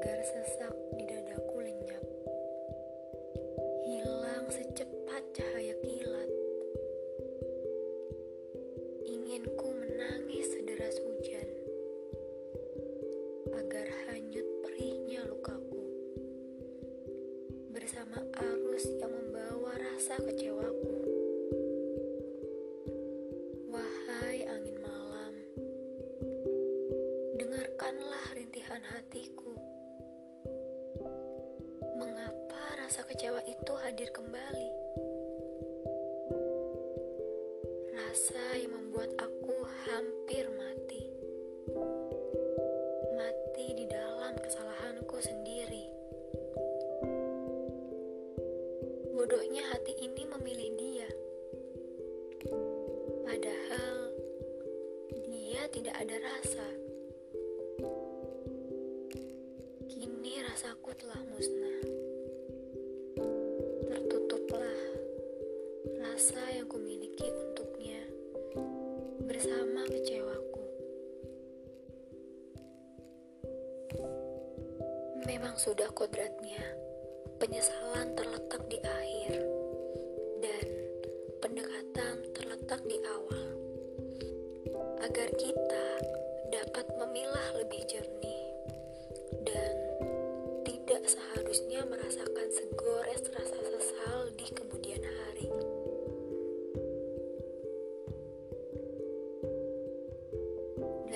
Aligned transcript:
Agar 0.00 0.24
sesak 0.24 0.72
di 0.96 1.04
dadaku 1.04 1.60
lenyap. 1.60 2.00
Hilang 3.84 4.48
secepat 4.48 5.20
cahaya 5.36 5.76
kilat. 5.84 6.30
Inginku 9.04 9.68
menangis 9.76 10.56
sederas 10.56 10.96
hujan 11.04 11.48
Agar 13.52 13.92
hanyut 14.08 14.48
perihnya 14.64 15.20
lukaku. 15.28 15.84
Bersama 17.68 18.24
arus 18.40 18.88
yang 19.04 19.12
membawa 19.12 19.76
rasa 19.76 20.16
kecewaku. 20.16 20.96
Wahai 23.68 24.48
angin 24.48 24.80
malam 24.80 25.34
Dengarkanlah 27.36 28.32
rintihan 28.32 28.80
hatiku. 28.96 29.49
Rasa 32.90 33.06
kecewa 33.06 33.38
itu 33.46 33.70
hadir 33.86 34.10
kembali? 34.10 34.70
Rasa 37.94 38.42
yang 38.58 38.74
membuat 38.74 39.14
aku 39.14 39.54
hampir 39.86 40.50
mati. 40.58 41.06
Mati 43.14 43.66
di 43.78 43.86
dalam 43.86 44.34
kesalahanku 44.42 45.22
sendiri. 45.22 45.86
Bodohnya 49.14 49.62
hati 49.70 49.94
ini 49.94 50.26
memilih 50.26 50.70
dia. 50.74 51.08
Padahal 53.22 53.98
dia 55.30 55.62
tidak 55.70 55.94
ada 55.94 56.16
rasa. 56.26 56.66
Kini 59.86 60.42
rasaku 60.42 60.90
telah 60.98 61.22
musnah. 61.30 61.99
Rasa 66.30 66.46
yang 66.54 66.70
kumiliki 66.70 67.26
untuknya 67.26 68.06
bersama 69.26 69.82
kecewaku. 69.90 70.62
Memang 75.26 75.58
sudah 75.58 75.90
kodratnya, 75.90 76.62
penyesalan 77.42 78.14
terletak 78.14 78.62
di 78.70 78.78
akhir 78.78 79.42
dan 80.38 80.66
pendekatan 81.42 82.22
terletak 82.30 82.78
di 82.86 83.02
awal. 83.10 83.50
Agar 85.02 85.34
kita 85.34 85.49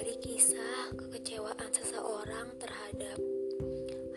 Dari 0.00 0.16
kisah 0.16 0.96
kekecewaan 0.96 1.68
seseorang 1.76 2.48
terhadap 2.56 3.20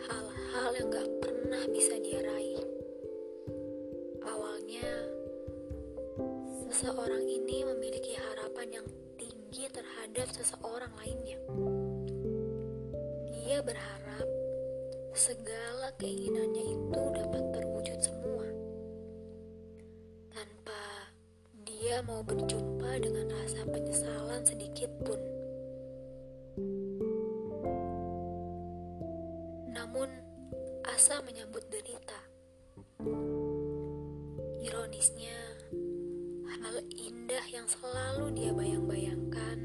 hal-hal 0.08 0.70
yang 0.80 0.88
gak 0.88 1.08
pernah 1.20 1.60
bisa 1.68 2.00
dia 2.00 2.24
raih. 2.24 2.64
Awalnya, 4.24 4.88
seseorang 6.72 7.28
ini 7.28 7.68
memiliki 7.68 8.16
harapan 8.16 8.80
yang 8.80 8.86
tinggi 9.20 9.68
terhadap 9.68 10.24
seseorang 10.32 10.88
lainnya. 11.04 11.36
Dia 13.44 13.60
berharap 13.60 14.24
segala 15.12 15.92
keinginannya 16.00 16.64
itu 16.64 17.02
dapat 17.12 17.44
terwujud 17.60 17.98
semua. 18.00 18.48
Tanpa 20.32 21.12
dia 21.68 22.00
mau 22.08 22.24
berjumpa 22.24 23.04
dengan 23.04 23.28
rasa 23.36 23.68
penyesalan 23.68 24.48
sedikit 24.48 24.88
pun. 25.04 25.33
Namun, 29.84 30.08
asa 30.88 31.20
menyambut 31.28 31.60
derita. 31.68 32.16
Ironisnya, 34.64 35.36
hal 36.56 36.80
indah 36.88 37.44
yang 37.52 37.68
selalu 37.68 38.32
dia 38.32 38.56
bayang-bayangkan 38.56 39.60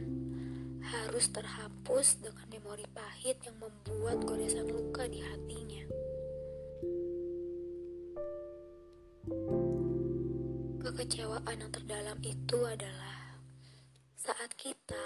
harus 0.83 1.31
terhapus 1.31 2.19
dengan 2.19 2.51
memori 2.51 2.83
pahit 2.91 3.39
yang 3.47 3.55
membuat 3.63 4.19
goresan 4.27 4.67
luka 4.67 5.07
di 5.07 5.23
hatinya. 5.23 5.87
Kekecewaan 10.83 11.63
yang 11.63 11.71
terdalam 11.71 12.19
itu 12.27 12.59
adalah 12.67 13.39
saat 14.19 14.51
kita 14.59 14.99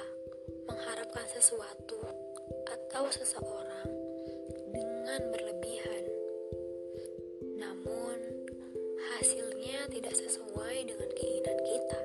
mengharapkan 0.65 1.29
sesuatu 1.29 2.01
atau 2.65 3.05
seseorang 3.13 4.12
dengan 4.73 5.21
berlebihan, 5.29 6.03
namun 7.61 8.17
hasilnya 9.13 9.85
tidak 9.93 10.17
sesuai 10.17 10.89
dengan 10.89 11.09
keinginan 11.13 11.59
kita. 11.61 12.01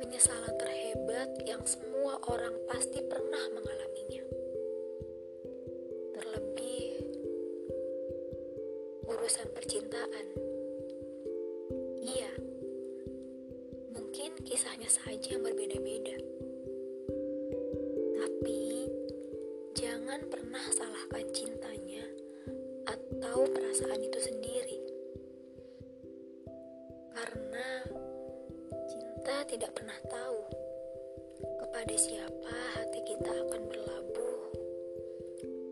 Penyesalan 0.00 0.54
terhebat 0.56 1.30
yang 1.44 1.60
semua 1.68 2.16
orang 2.32 2.56
pasti 2.72 3.04
pernah 3.04 3.44
mengalaminya. 3.52 4.24
Terlebih 6.16 6.88
urusan 9.04 9.48
percintaan. 9.52 10.26
Iya, 12.00 12.32
mungkin 13.92 14.40
kisahnya 14.40 14.88
saja 14.88 15.36
yang 15.36 15.44
berbeda-beda. 15.44 16.35
Tidak 29.46 29.78
pernah 29.78 29.94
tahu 30.10 30.42
kepada 31.38 31.94
siapa 31.94 32.54
hati 32.74 32.98
kita 33.06 33.30
akan 33.30 33.62
berlabuh 33.70 34.38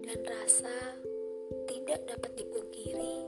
dan 0.06 0.18
rasa 0.22 0.94
tidak 1.66 2.06
dapat 2.06 2.30
dipungkiri 2.38 3.26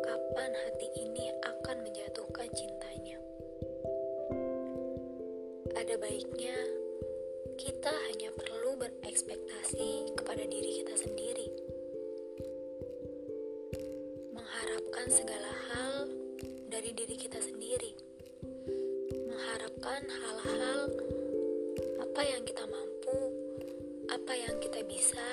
kapan 0.00 0.50
hati 0.56 0.88
ini 0.96 1.28
akan 1.44 1.84
menjatuhkan 1.84 2.48
cintanya. 2.56 3.20
Ada 5.76 6.00
baiknya 6.00 6.56
kita 7.60 7.92
hanya 8.08 8.32
perlu 8.32 8.80
berekspektasi 8.80 10.16
kepada 10.16 10.48
diri 10.48 10.80
kita 10.80 10.96
sendiri. 10.96 11.48
Mengharapkan 14.32 15.06
segala 15.12 15.52
hal 15.52 15.63
Mengharapkan 19.84 20.16
hal-hal 20.16 20.80
apa 22.00 22.22
yang 22.24 22.40
kita 22.48 22.64
mampu, 22.64 23.20
apa 24.08 24.32
yang 24.32 24.56
kita 24.56 24.80
bisa, 24.88 25.28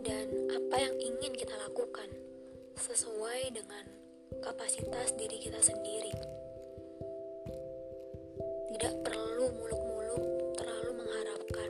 dan 0.00 0.32
apa 0.48 0.76
yang 0.80 0.96
ingin 0.96 1.36
kita 1.36 1.52
lakukan 1.60 2.08
sesuai 2.72 3.52
dengan 3.52 3.84
kapasitas 4.40 5.12
diri 5.20 5.36
kita 5.44 5.60
sendiri. 5.60 6.08
Tidak 8.72 8.94
perlu 9.04 9.52
muluk-muluk 9.60 10.24
terlalu 10.56 11.04
mengharapkan 11.04 11.68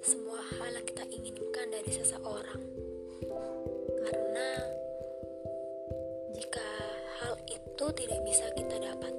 semua 0.00 0.40
hal 0.40 0.80
yang 0.80 0.86
kita 0.88 1.04
inginkan 1.12 1.76
dari 1.76 1.92
seseorang. 1.92 2.62
Karena 4.00 4.48
jika 6.40 6.68
hal 7.20 7.36
itu 7.52 7.84
tidak 8.00 8.20
bisa 8.24 8.48
kita 8.56 8.80
dapatkan, 8.80 9.11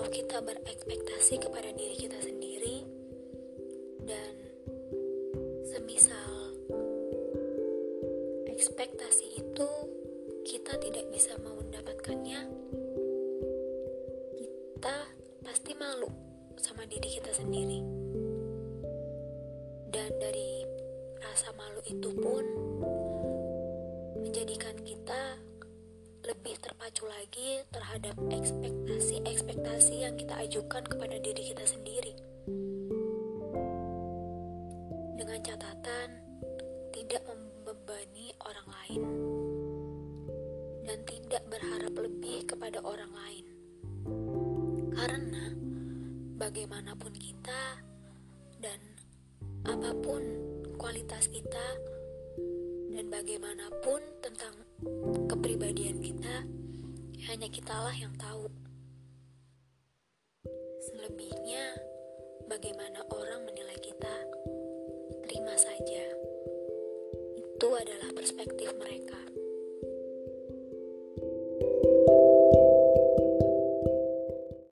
kalau 0.00 0.16
kita 0.16 0.40
berekspektasi 0.40 1.44
kepada 1.44 1.76
diri 1.76 1.92
kita 1.92 2.16
sendiri 2.24 2.88
dan 4.08 4.32
semisal 5.68 6.56
ekspektasi 8.48 9.44
itu 9.44 9.68
kita 10.48 10.72
tidak 10.80 11.04
bisa 11.12 11.36
mau 11.44 11.52
mendapatkannya 11.52 12.48
kita 14.40 14.96
pasti 15.44 15.76
malu 15.76 16.08
sama 16.56 16.88
diri 16.88 17.20
kita 17.20 17.36
sendiri. 17.36 17.84
Dan 19.84 20.16
dari 20.16 20.64
rasa 21.20 21.52
malu 21.60 21.84
itu 21.84 22.08
pun 22.16 22.44
menjadikan 24.24 24.80
kita 24.80 24.89
terpacu 27.00 27.16
lagi 27.16 27.64
terhadap 27.72 28.12
ekspektasi-ekspektasi 28.28 30.04
yang 30.04 30.20
kita 30.20 30.36
ajukan 30.44 30.84
kepada 30.84 31.16
diri 31.16 31.48
kita 31.48 31.64
sendiri. 31.64 32.12
dengan 35.16 35.40
catatan 35.40 36.08
tidak 36.92 37.24
membebani 37.24 38.36
orang 38.44 38.68
lain 38.68 39.02
dan 40.84 40.98
tidak 41.08 41.42
berharap 41.48 41.94
lebih 41.96 42.44
kepada 42.44 42.84
orang 42.84 43.12
lain. 43.16 43.44
Karena 44.92 45.56
bagaimanapun 46.36 47.16
kita 47.16 47.80
dan 48.60 48.80
apa 49.64 49.96
pun 50.04 50.20
kualitas 50.76 51.32
kita 51.32 51.66
dan 52.92 53.08
bagaimanapun 53.08 54.00
tentang 54.20 54.52
kepribadian 55.32 55.96
kita, 56.04 56.59
hanya 57.24 57.48
kitalah 57.48 57.96
yang 57.96 58.12
tahu. 58.20 58.52
Selebihnya, 60.92 61.64
bagaimana 62.44 63.00
orang 63.08 63.48
menilai 63.48 63.80
kita, 63.80 64.16
terima 65.24 65.56
saja. 65.56 66.04
Itu 67.40 67.68
adalah 67.72 68.12
perspektif. 68.12 68.59